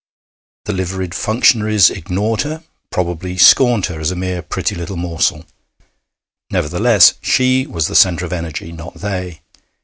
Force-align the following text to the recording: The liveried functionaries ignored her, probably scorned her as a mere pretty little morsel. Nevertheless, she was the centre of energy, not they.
The 0.65 0.73
liveried 0.73 1.13
functionaries 1.13 1.91
ignored 1.91 2.41
her, 2.41 2.63
probably 2.89 3.37
scorned 3.37 3.85
her 3.85 3.99
as 3.99 4.09
a 4.09 4.15
mere 4.15 4.41
pretty 4.41 4.73
little 4.73 4.97
morsel. 4.97 5.45
Nevertheless, 6.49 7.13
she 7.21 7.67
was 7.67 7.85
the 7.87 7.93
centre 7.93 8.25
of 8.25 8.33
energy, 8.33 8.71
not 8.71 8.95
they. 8.95 9.41